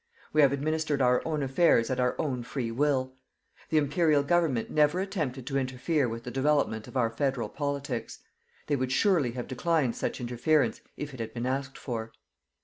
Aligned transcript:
We 0.33 0.41
have 0.41 0.51
administered 0.51 0.99
our 0.99 1.21
own 1.27 1.43
affairs 1.43 1.91
at 1.91 1.99
our 1.99 2.15
own 2.17 2.41
free 2.41 2.71
will. 2.71 3.13
The 3.69 3.77
Imperial 3.77 4.23
Government 4.23 4.71
never 4.71 4.99
attempted 4.99 5.45
to 5.45 5.59
interfere 5.59 6.09
with 6.09 6.23
the 6.23 6.31
development 6.31 6.87
of 6.87 6.97
our 6.97 7.11
federal 7.11 7.49
politics. 7.49 8.17
They 8.65 8.75
would 8.75 8.91
surely 8.91 9.33
have 9.33 9.47
declined 9.47 9.95
such 9.95 10.19
interference, 10.19 10.81
if 10.97 11.13
it 11.13 11.19
had 11.19 11.35
been 11.35 11.45
asked 11.45 11.77
for. 11.77 12.13